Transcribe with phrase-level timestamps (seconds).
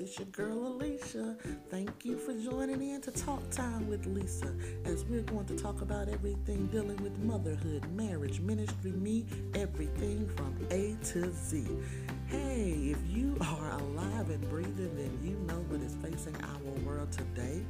[0.00, 1.36] It's your girl Alicia.
[1.68, 4.50] Thank you for joining in to Talk Time with Lisa
[4.86, 10.56] as we're going to talk about everything dealing with motherhood, marriage, ministry, me, everything from
[10.70, 11.66] A to Z.
[12.30, 17.10] Hey, if you are alive and breathing, then you know what is facing our world
[17.10, 17.60] today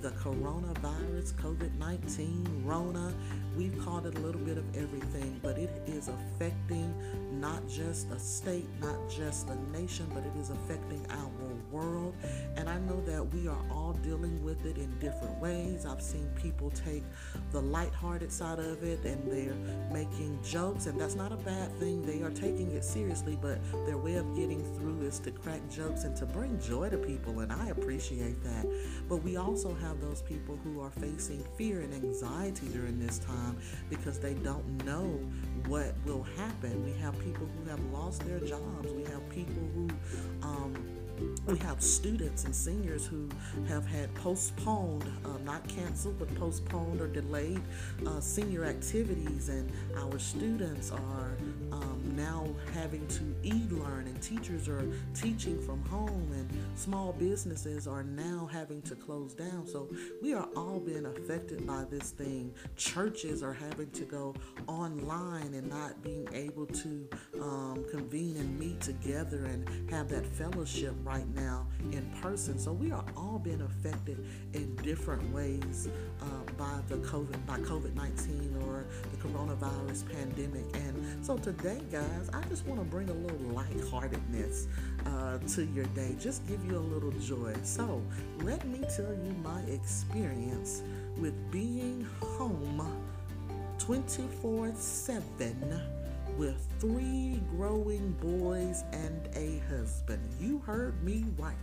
[0.00, 3.12] the coronavirus, COVID 19, Rona.
[3.56, 6.94] We've called it a little bit of everything, but it is affecting
[7.40, 11.30] not just a state, not just a nation, but it is affecting our
[11.72, 12.14] world.
[12.56, 15.86] And I know that we are all dealing with it in different ways.
[15.86, 17.02] I've seen people take
[17.50, 19.54] the lighthearted side of it and they're
[19.92, 22.04] making jokes, and that's not a bad thing.
[22.04, 26.04] They are taking it seriously, but their way of getting through is to crack jokes
[26.04, 28.64] and to bring joy to people, and I appreciate that.
[29.08, 33.56] But we also have those people who are facing fear and anxiety during this time
[33.90, 35.08] because they don't know
[35.66, 36.84] what will happen.
[36.84, 38.92] We have people who have lost their jobs.
[38.92, 39.88] We have people who
[40.40, 40.72] um,
[41.46, 43.28] we have students and seniors who
[43.68, 47.60] have had postponed, uh, not canceled, but postponed or delayed
[48.06, 51.36] uh, senior activities, and our students are
[51.72, 58.02] um, now having to e-learn, and teachers are teaching from home, and small businesses are
[58.02, 59.66] now having to close down.
[59.66, 59.88] So
[60.22, 62.54] we are all being affected by this thing.
[62.76, 64.34] Churches are having to go
[64.66, 67.08] online and not being able to
[67.40, 72.58] um, convene and meet together and have that fellowship right now in person.
[72.58, 75.88] So we are all being affected in different ways
[76.22, 80.64] uh, by the COVID by COVID nineteen or the coronavirus pandemic.
[80.74, 84.66] And so today, guys, I just want to bring a little lightheartedness
[85.06, 87.54] uh, to your day, just give you a little joy.
[87.62, 88.02] So
[88.42, 90.82] let me tell you my experience
[91.18, 93.02] with being home
[93.78, 95.80] 24 7
[96.36, 100.22] with three growing boys and a husband.
[100.40, 101.54] You heard me right.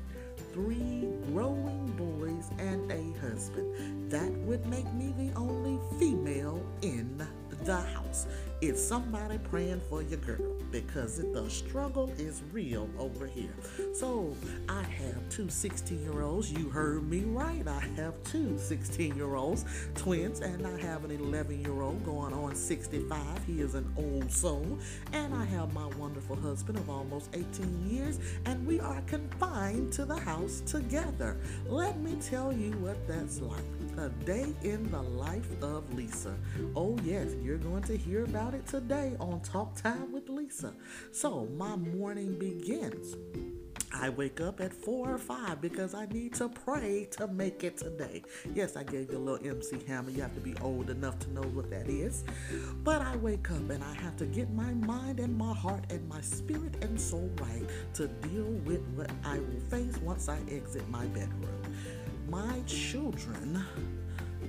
[0.52, 4.12] Three growing boys and a husband.
[4.12, 7.26] That would make me the only female in
[7.64, 8.28] the house.
[8.62, 13.54] It's somebody praying for your girl because the struggle is real over here.
[13.94, 14.36] So
[14.68, 16.52] I have two 16 year olds.
[16.52, 17.66] You heard me right.
[17.68, 22.34] I have two 16 year olds, twins, and I have an 11 year old going
[22.34, 23.20] on 65.
[23.46, 24.80] He is an old soul.
[25.14, 30.06] And I have my wonderful husband of almost 18 years, and we are confined to
[30.06, 31.38] the house together.
[31.68, 33.62] Let me tell you what that's like.
[34.00, 36.36] A day in the life of Lisa.
[36.76, 40.30] Oh, yes, you're going to hear about it today on Talk Time with
[41.12, 43.16] So, my morning begins.
[43.96, 47.78] I wake up at four or five because I need to pray to make it
[47.78, 48.24] today.
[48.54, 50.10] Yes, I gave you a little MC Hammer.
[50.10, 52.24] You have to be old enough to know what that is.
[52.84, 56.08] But I wake up and I have to get my mind and my heart and
[56.10, 60.88] my spirit and soul right to deal with what I will face once I exit
[60.90, 61.64] my bedroom
[62.34, 63.64] my children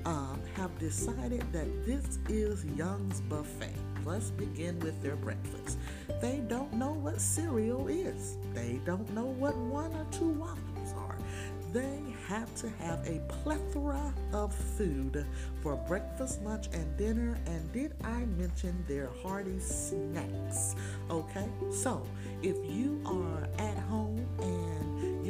[0.06, 3.74] um, have decided that this is Young's Buffet.
[4.04, 5.78] Let's begin with their breakfast.
[6.20, 8.36] They don't know what cereal is.
[8.52, 11.16] They don't know what one or two waffles are.
[11.72, 15.26] They have to have a plethora of food
[15.62, 17.38] for breakfast, lunch, and dinner.
[17.46, 20.76] And did I mention their hearty snacks?
[21.10, 22.06] Okay, so
[22.42, 24.63] if you are at home and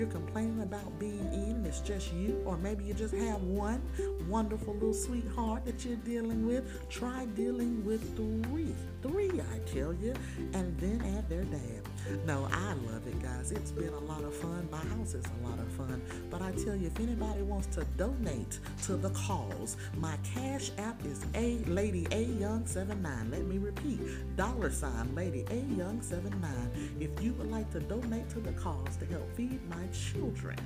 [0.05, 3.83] you're complaining about being in it's just you, or maybe you just have one
[4.29, 8.75] wonderful little sweetheart that you're dealing with, try dealing with three.
[9.03, 10.15] Three, I tell you,
[10.55, 11.83] and then add their dad.
[12.27, 13.53] No, I love it, guys.
[13.53, 14.67] It's been a lot of fun.
[14.71, 16.01] My house is a lot of fun.
[16.31, 21.05] But I tell you, if anybody wants to donate to the cause, my cash app
[21.05, 23.31] is A Lady A Young 79.
[23.31, 24.01] Let me repeat,
[24.37, 26.51] dollar sign Lady A Young 79.
[26.99, 30.57] If you would like to donate to the cause to help feed my children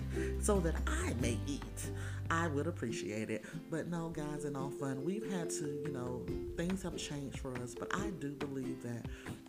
[0.41, 1.91] so that I may eat,
[2.31, 3.45] I would appreciate it.
[3.71, 6.25] But no, guys, in all fun, we've had to, you know,
[6.57, 7.75] things have changed for us.
[7.75, 9.07] But I do believe that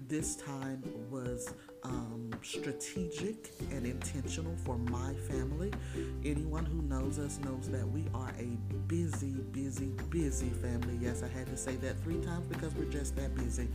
[0.07, 0.81] this time
[1.12, 5.71] was um, strategic and intentional for my family.
[6.24, 8.57] Anyone who knows us knows that we are a
[8.88, 10.98] busy, busy, busy family.
[11.01, 13.68] Yes, I had to say that three times because we're just that busy.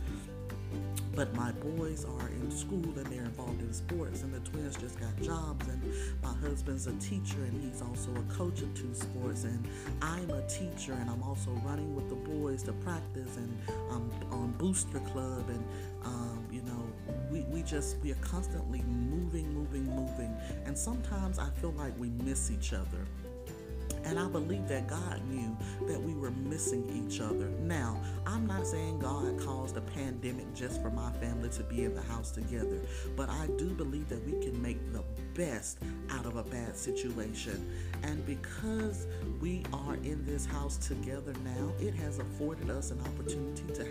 [1.15, 4.99] But my boys are in school and they're involved in sports, and the twins just
[4.99, 5.65] got jobs.
[5.67, 5.81] And
[6.21, 9.45] my husband's a teacher and he's also a coach of two sports.
[9.45, 9.65] And
[10.01, 13.57] I'm a teacher and I'm also running with the boys to practice and
[13.91, 15.49] I'm on Booster Club.
[15.49, 15.63] And,
[16.03, 16.83] um, you know,
[17.31, 20.35] we, we just, we are constantly moving, moving, moving.
[20.65, 23.07] And sometimes I feel like we miss each other
[24.05, 25.57] And I believe that God knew
[25.87, 27.49] that we were missing each other.
[27.59, 31.95] Now, I'm not saying God caused a pandemic just for my family to be in
[31.95, 32.79] the house together,
[33.15, 35.03] but I do believe that we can make the
[35.33, 35.79] best
[36.11, 37.71] out of a bad situation.
[38.03, 39.07] And because
[39.41, 43.83] we are in this house together now, it has afforded us an opportunity to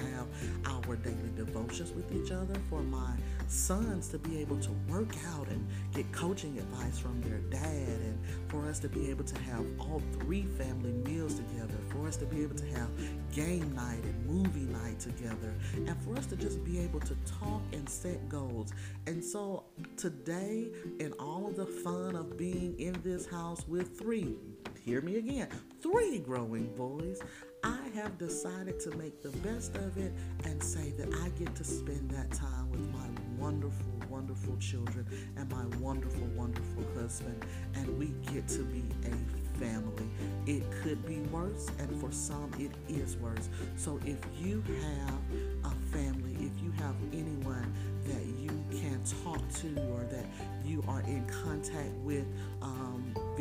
[1.79, 3.13] daily with each other, for my
[3.49, 8.19] sons to be able to work out and get coaching advice from their dad, and
[8.49, 12.27] for us to be able to have all three family meals together, for us to
[12.27, 12.89] be able to have
[13.35, 17.63] game night and movie night together, and for us to just be able to talk
[17.73, 18.73] and set goals.
[19.07, 19.65] And so
[19.97, 20.71] today,
[21.01, 24.37] in all of the fun of being in this house with three,
[24.81, 25.49] hear me again,
[25.83, 27.21] three growing boys,
[27.65, 30.13] I have decided to make the best of it
[30.45, 33.09] and say that I get to spend that time with my
[33.39, 35.07] wonderful, wonderful children
[35.39, 37.43] and my wonderful, wonderful husband,
[37.75, 40.11] and we get to be a family.
[40.45, 43.49] It could be worse, and for some, it is worse.
[43.77, 47.73] So if you have a family, if you have anyone
[48.05, 50.27] that you can talk to or that
[50.67, 52.27] you are in contact with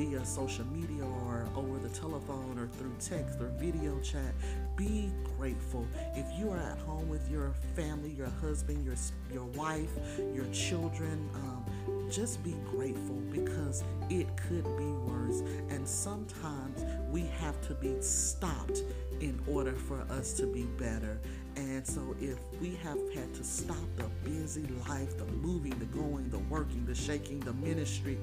[0.04, 4.34] via social media or over the telephone or through text or video chat,
[4.76, 5.86] be grateful.
[6.16, 8.96] If you are at home with your family, your husband, your
[9.32, 9.92] your wife,
[10.34, 11.66] your children, um,
[12.12, 15.42] just be grateful because it could be worse.
[15.70, 18.84] And sometimes we have to be stopped
[19.22, 21.18] in order for us to be better.
[21.56, 26.28] And so, if we have had to stop the busy life, the moving, the going,
[26.30, 28.18] the working, the shaking, the ministry,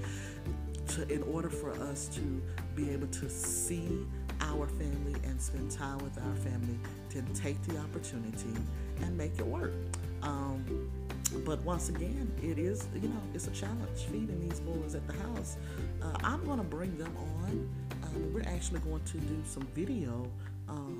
[0.90, 2.42] to, in order for us to
[2.74, 4.06] be able to see
[4.40, 6.78] our family and spend time with our family,
[7.10, 8.54] to take the opportunity
[9.02, 9.72] and make it work.
[10.22, 10.90] Um,
[11.44, 15.12] but once again, it is, you know, it's a challenge feeding these boys at the
[15.12, 15.56] house.
[16.02, 17.68] Uh, I'm going to bring them on.
[18.02, 20.26] Um, we're actually going to do some video.
[20.68, 20.99] Um,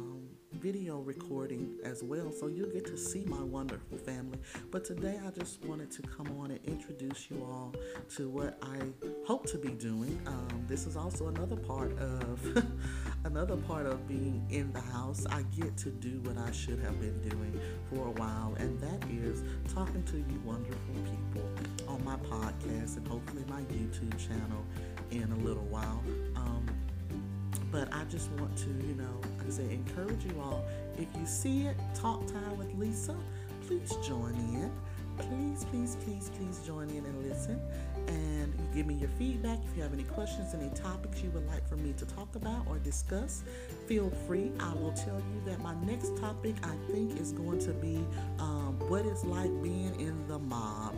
[0.61, 4.39] video recording as well, so you'll get to see my wonderful family.
[4.71, 7.75] But today I just wanted to come on and introduce you all
[8.17, 8.79] to what I
[9.27, 10.21] hope to be doing.
[10.27, 12.65] Um, this is also another part of
[13.25, 15.25] another part of being in the house.
[15.31, 17.59] I get to do what I should have been doing
[17.89, 19.43] for a while, and that is
[19.73, 21.49] talking to you wonderful people
[21.89, 24.65] on my podcast and hopefully my YouTube channel
[25.11, 26.03] in a little while.
[26.37, 26.67] Um,
[27.71, 30.65] but I just want to, you know, I say, encourage you all.
[30.99, 33.17] If you see it, Talk Time with Lisa,
[33.67, 34.71] please join in.
[35.19, 37.61] Please, please, please, please join in and listen.
[38.09, 39.59] And give me your feedback.
[39.71, 42.67] If you have any questions, any topics you would like for me to talk about
[42.67, 43.45] or discuss,
[43.87, 44.51] feel free.
[44.59, 48.05] I will tell you that my next topic, I think, is going to be
[48.39, 50.95] um, what it's like being in the mob.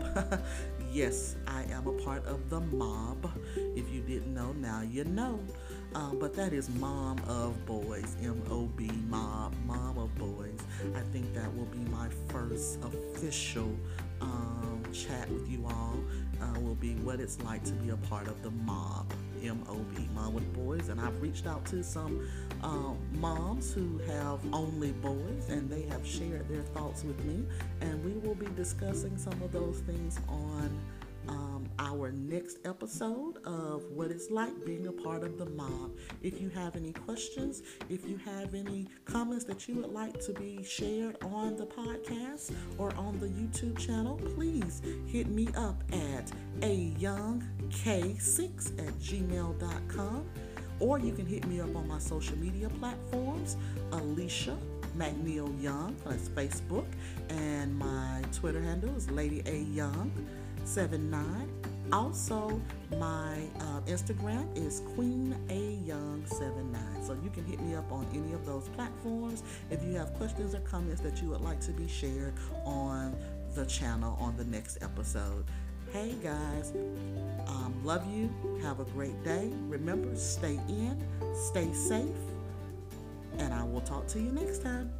[0.93, 3.29] yes, I am a part of the mob.
[3.57, 5.41] If you didn't know, now you know.
[5.95, 10.59] Um, but that is Mom of Boys, M O B, Mob, Mom of Boys.
[10.95, 13.77] I think that will be my first official
[14.21, 15.99] um, chat with you all.
[16.41, 19.13] Uh, will be what it's like to be a part of the mob,
[19.43, 20.89] M O B, Mom with Boys.
[20.89, 22.27] And I've reached out to some
[22.63, 27.45] um, moms who have only boys, and they have shared their thoughts with me.
[27.83, 30.71] And we will be discussing some of those things on
[31.29, 35.93] um, our next episode of what it's like being a part of the mob.
[36.23, 40.33] If you have any questions, if you have any comments that you would like to
[40.33, 46.31] be shared on the podcast or on the YouTube channel, please hit me up at
[46.63, 50.27] a young k6 at gmail.com
[50.81, 53.57] or you can hit me up on my social media platforms,
[53.93, 54.57] Alicia
[54.97, 56.87] McNeil Young, that's Facebook,
[57.29, 60.11] and my Twitter handle is Lady A Young.
[60.65, 61.49] 79.
[61.93, 62.61] Also,
[62.99, 66.81] my uh, Instagram is Queen A Young 79.
[67.03, 70.55] So you can hit me up on any of those platforms if you have questions
[70.55, 73.15] or comments that you would like to be shared on
[73.55, 75.45] the channel on the next episode.
[75.93, 76.73] Hey guys,
[77.47, 78.31] um, love you.
[78.63, 79.51] Have a great day.
[79.69, 81.05] Remember, stay in,
[81.35, 82.17] stay safe,
[83.37, 84.91] and I will talk to you next time.